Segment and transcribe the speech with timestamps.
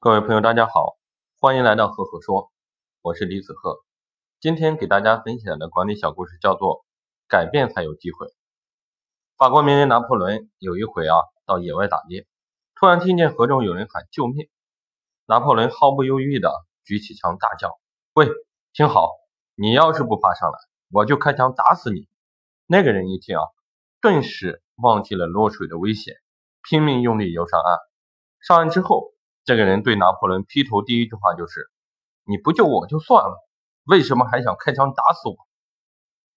[0.00, 0.96] 各位朋友，大家好，
[1.40, 2.52] 欢迎来到赫赫说，
[3.02, 3.82] 我是李子赫。
[4.38, 6.86] 今天给大家分享的管理小故事叫做
[7.26, 8.28] “改变才有机会”。
[9.36, 11.16] 法国名人拿破仑有一回啊，
[11.46, 12.28] 到野外打猎，
[12.76, 14.48] 突然听见河中有人喊救命，
[15.26, 16.48] 拿破仑毫不犹豫的
[16.84, 17.80] 举起枪大叫
[18.14, 18.28] ：“喂，
[18.72, 19.10] 听好，
[19.56, 20.58] 你要是不爬上来，
[20.92, 22.06] 我就开枪打死你！”
[22.70, 23.42] 那个人一听啊，
[24.00, 26.14] 顿时忘记了落水的危险，
[26.62, 27.78] 拼命用力游上岸。
[28.40, 29.12] 上岸之后。
[29.48, 31.70] 这个人对拿破仑劈头第一句话就是
[32.28, 33.34] ：“你不救我就算了，
[33.86, 35.36] 为什么还想开枪打死我？”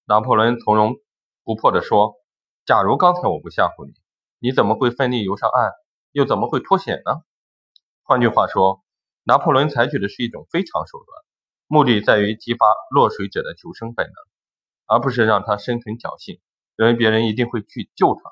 [0.07, 0.95] 拿破仑从容
[1.43, 2.13] 不迫地说
[2.63, 3.91] ：“假如刚才我不吓唬你，
[4.39, 5.73] 你怎么会奋力游上岸，
[6.13, 7.21] 又怎么会脱险呢？”
[8.01, 8.81] 换句话说，
[9.23, 11.21] 拿破仑采取的是一种非常手段，
[11.67, 14.15] 目的在于激发落水者的求生本能，
[14.85, 16.39] 而不是让他生存侥幸，
[16.77, 18.31] 认为别人一定会去救他。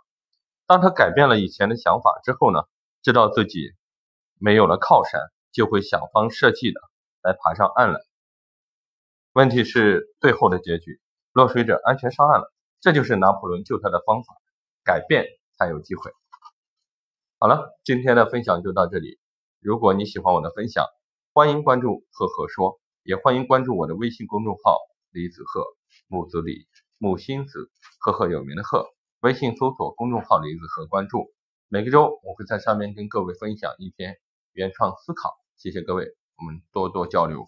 [0.68, 2.62] 当他改变了以前的想法之后呢，
[3.02, 3.74] 知道自己。
[4.40, 5.22] 没有了靠山，
[5.52, 6.82] 就会想方设计的
[7.22, 8.00] 来爬上岸来。
[9.34, 11.00] 问题是最后的结局，
[11.34, 12.52] 落水者安全上岸了。
[12.82, 14.34] 这就是拿破仑救他的方法，
[14.86, 15.26] 改变
[15.58, 16.12] 才有机会。
[17.38, 19.20] 好了，今天的分享就到这里。
[19.60, 20.86] 如果你喜欢我的分享，
[21.34, 24.78] 欢迎关注赫赫说，也欢迎关注我的微信公众号
[25.12, 25.66] 李子赫
[26.08, 27.70] 木子李木心子
[28.00, 28.88] 赫赫有名的赫。
[29.20, 31.34] 微信搜索公众号李子赫，关注。
[31.68, 34.18] 每个周我会在上面跟各位分享一篇。
[34.60, 36.04] 原创思考，谢谢各位，
[36.38, 37.48] 我们多多交流。